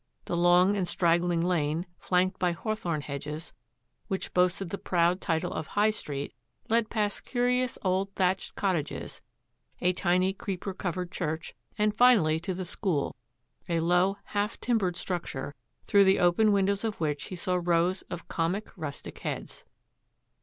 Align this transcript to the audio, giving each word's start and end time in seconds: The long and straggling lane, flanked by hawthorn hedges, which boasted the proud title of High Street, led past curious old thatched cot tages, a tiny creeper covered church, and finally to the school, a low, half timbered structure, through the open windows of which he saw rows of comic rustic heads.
The 0.25 0.35
long 0.35 0.75
and 0.75 0.87
straggling 0.87 1.41
lane, 1.41 1.85
flanked 1.99 2.39
by 2.39 2.53
hawthorn 2.53 3.01
hedges, 3.01 3.53
which 4.07 4.33
boasted 4.33 4.71
the 4.71 4.79
proud 4.79 5.21
title 5.21 5.53
of 5.53 5.67
High 5.67 5.91
Street, 5.91 6.33
led 6.69 6.89
past 6.89 7.23
curious 7.23 7.77
old 7.83 8.11
thatched 8.15 8.55
cot 8.55 8.75
tages, 8.77 9.21
a 9.79 9.93
tiny 9.93 10.33
creeper 10.33 10.73
covered 10.73 11.11
church, 11.11 11.53
and 11.77 11.95
finally 11.95 12.39
to 12.39 12.55
the 12.55 12.65
school, 12.65 13.15
a 13.69 13.79
low, 13.79 14.17
half 14.23 14.59
timbered 14.59 14.95
structure, 14.97 15.53
through 15.85 16.05
the 16.05 16.17
open 16.17 16.51
windows 16.51 16.83
of 16.83 16.99
which 16.99 17.25
he 17.25 17.35
saw 17.35 17.59
rows 17.63 18.01
of 18.09 18.27
comic 18.27 18.75
rustic 18.75 19.19
heads. 19.19 19.65